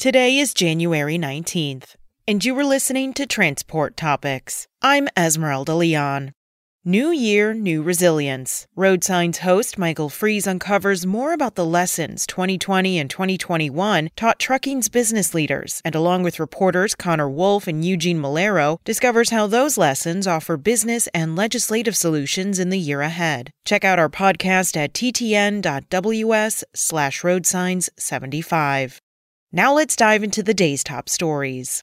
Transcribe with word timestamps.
Today 0.00 0.38
is 0.38 0.54
January 0.54 1.18
19th, 1.18 1.94
and 2.26 2.42
you 2.42 2.58
are 2.58 2.64
listening 2.64 3.12
to 3.12 3.26
Transport 3.26 3.98
Topics. 3.98 4.66
I'm 4.80 5.08
Esmeralda 5.14 5.74
Leon. 5.74 6.32
New 6.86 7.10
Year, 7.10 7.52
New 7.52 7.82
Resilience. 7.82 8.66
Road 8.74 9.04
Signs 9.04 9.40
host 9.40 9.76
Michael 9.76 10.08
Freeze 10.08 10.46
uncovers 10.46 11.04
more 11.04 11.34
about 11.34 11.54
the 11.54 11.66
lessons 11.66 12.26
2020 12.26 12.98
and 12.98 13.10
2021 13.10 14.08
taught 14.16 14.38
trucking's 14.38 14.88
business 14.88 15.34
leaders, 15.34 15.82
and 15.84 15.94
along 15.94 16.22
with 16.22 16.40
reporters 16.40 16.94
Connor 16.94 17.28
Wolf 17.28 17.68
and 17.68 17.84
Eugene 17.84 18.22
Mulero, 18.22 18.78
discovers 18.84 19.28
how 19.28 19.46
those 19.46 19.76
lessons 19.76 20.26
offer 20.26 20.56
business 20.56 21.08
and 21.08 21.36
legislative 21.36 21.94
solutions 21.94 22.58
in 22.58 22.70
the 22.70 22.78
year 22.78 23.02
ahead. 23.02 23.50
Check 23.66 23.84
out 23.84 23.98
our 23.98 24.08
podcast 24.08 24.78
at 24.78 24.94
ttn.ws 24.94 26.64
slash 26.74 27.20
roadsigns75. 27.20 29.00
Now 29.52 29.74
let's 29.74 29.96
dive 29.96 30.22
into 30.22 30.44
the 30.44 30.54
day's 30.54 30.84
top 30.84 31.08
stories. 31.08 31.82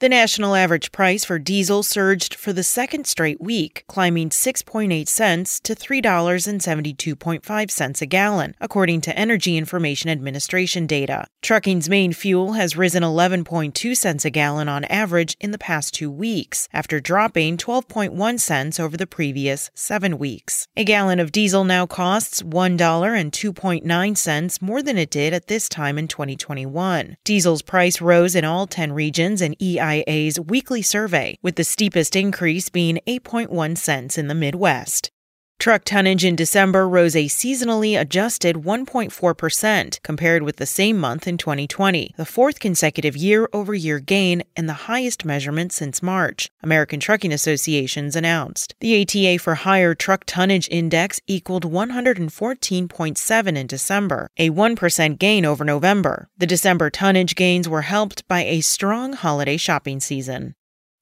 The 0.00 0.08
national 0.08 0.54
average 0.54 0.92
price 0.92 1.24
for 1.24 1.40
diesel 1.40 1.82
surged 1.82 2.32
for 2.32 2.52
the 2.52 2.62
second 2.62 3.08
straight 3.08 3.40
week, 3.40 3.82
climbing 3.88 4.30
6.8 4.30 5.08
cents 5.08 5.58
to 5.58 5.74
$3.72.5 5.74 8.00
a 8.00 8.06
gallon, 8.06 8.54
according 8.60 9.00
to 9.00 9.18
Energy 9.18 9.56
Information 9.56 10.08
Administration 10.08 10.86
data. 10.86 11.26
Trucking's 11.42 11.88
main 11.88 12.12
fuel 12.12 12.52
has 12.52 12.76
risen 12.76 13.02
11.2 13.02 13.96
cents 13.96 14.24
a 14.24 14.30
gallon 14.30 14.68
on 14.68 14.84
average 14.84 15.36
in 15.40 15.50
the 15.50 15.58
past 15.58 15.94
two 15.94 16.12
weeks, 16.12 16.68
after 16.72 17.00
dropping 17.00 17.56
12.1 17.56 18.38
cents 18.38 18.78
over 18.78 18.96
the 18.96 19.04
previous 19.04 19.68
seven 19.74 20.16
weeks. 20.16 20.68
A 20.76 20.84
gallon 20.84 21.18
of 21.18 21.32
diesel 21.32 21.64
now 21.64 21.86
costs 21.86 22.40
$1.02.9 22.42 24.62
more 24.62 24.80
than 24.80 24.96
it 24.96 25.10
did 25.10 25.32
at 25.32 25.48
this 25.48 25.68
time 25.68 25.98
in 25.98 26.06
2021. 26.06 27.16
Diesel's 27.24 27.62
price 27.62 28.00
rose 28.00 28.36
in 28.36 28.44
all 28.44 28.68
10 28.68 28.92
regions 28.92 29.42
and 29.42 29.56
EI 29.60 29.87
EIA's 29.88 30.38
weekly 30.40 30.82
survey, 30.82 31.36
with 31.42 31.56
the 31.56 31.64
steepest 31.64 32.14
increase 32.16 32.68
being 32.68 33.00
8.1 33.06 33.76
cents 33.76 34.18
in 34.18 34.28
the 34.28 34.34
Midwest. 34.34 35.10
Truck 35.58 35.82
tonnage 35.82 36.24
in 36.24 36.36
December 36.36 36.88
rose 36.88 37.16
a 37.16 37.24
seasonally 37.24 38.00
adjusted 38.00 38.54
1.4% 38.54 40.02
compared 40.04 40.44
with 40.44 40.56
the 40.56 40.66
same 40.66 40.96
month 40.96 41.26
in 41.26 41.36
2020, 41.36 42.14
the 42.16 42.24
fourth 42.24 42.60
consecutive 42.60 43.16
year 43.16 43.48
over 43.52 43.74
year 43.74 43.98
gain 43.98 44.44
and 44.56 44.68
the 44.68 44.86
highest 44.86 45.24
measurement 45.24 45.72
since 45.72 46.00
March, 46.00 46.48
American 46.62 47.00
Trucking 47.00 47.32
Associations 47.32 48.14
announced. 48.14 48.76
The 48.78 49.02
ATA 49.02 49.42
for 49.42 49.56
Hire 49.56 49.96
Truck 49.96 50.22
Tonnage 50.26 50.68
Index 50.70 51.20
equaled 51.26 51.64
114.7 51.64 53.56
in 53.56 53.66
December, 53.66 54.30
a 54.36 54.50
1% 54.50 55.18
gain 55.18 55.44
over 55.44 55.64
November. 55.64 56.28
The 56.38 56.46
December 56.46 56.88
tonnage 56.88 57.34
gains 57.34 57.68
were 57.68 57.82
helped 57.82 58.28
by 58.28 58.44
a 58.44 58.60
strong 58.60 59.12
holiday 59.14 59.56
shopping 59.56 59.98
season. 59.98 60.54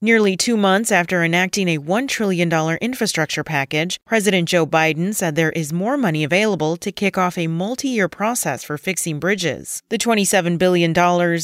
Nearly 0.02 0.36
two 0.36 0.58
months 0.58 0.92
after 0.92 1.24
enacting 1.24 1.68
a 1.68 1.78
$1 1.78 2.06
trillion 2.06 2.52
infrastructure 2.82 3.42
package, 3.42 3.96
President 4.04 4.46
Joe 4.46 4.66
Biden 4.66 5.14
said 5.14 5.36
there 5.36 5.52
is 5.52 5.72
more 5.72 5.96
money 5.96 6.22
available 6.22 6.76
to 6.76 6.92
kick 6.92 7.16
off 7.16 7.38
a 7.38 7.46
multi 7.46 7.88
year 7.88 8.06
process 8.06 8.62
for 8.62 8.76
fixing 8.76 9.18
bridges. 9.18 9.82
The 9.88 9.96
$27 9.96 10.58
billion 10.58 10.92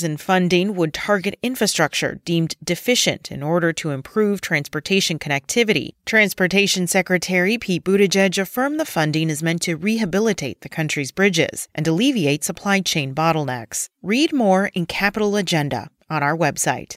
in 0.05 0.17
funding 0.19 0.75
would 0.75 0.93
target 0.93 1.39
infrastructure 1.43 2.21
deemed 2.27 2.55
deficient 2.63 3.33
in 3.33 3.43
order 3.43 3.73
to 3.73 3.91
improve 3.91 4.43
transportation 4.43 5.19
connectivity. 5.19 5.93
Transportation 6.05 6.87
Secretary 6.87 7.57
Pete 7.57 7.85
Buttigieg 7.85 8.37
affirmed 8.37 8.79
the 8.79 8.85
funding 8.85 9.31
is 9.31 9.43
meant 9.43 9.63
to 9.63 9.77
rehabilitate 9.77 10.61
the 10.61 10.69
country's 10.69 11.11
bridges 11.11 11.69
and 11.75 11.89
alleviate 11.89 12.45
supply 12.45 12.81
chain 12.81 13.15
bottlenecks. 13.15 13.89
Read 14.03 14.31
more 14.31 14.67
in 14.75 14.85
Capitol 14.85 15.37
Agenda 15.37 15.89
on 16.11 16.23
our 16.23 16.37
website. 16.37 16.97